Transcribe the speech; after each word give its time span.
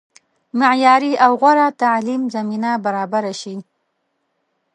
معیاري 0.59 1.13
او 1.25 1.31
غوره 1.41 1.67
تعلیم 1.81 2.21
زمینه 2.35 2.71
برابره 2.85 3.33
شي. 3.41 3.55